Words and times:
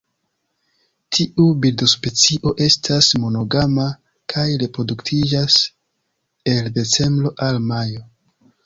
Tiu 1.17 1.45
birdospecio 1.65 2.55
estas 2.69 3.11
monogama, 3.27 3.87
kaj 4.35 4.49
reproduktiĝas 4.65 5.63
el 6.57 6.75
decembro 6.81 7.39
al 7.51 7.67
majo. 7.73 8.07